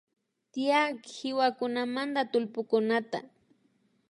[0.51, 3.19] Tiyak kiwakunamanta tullpukunata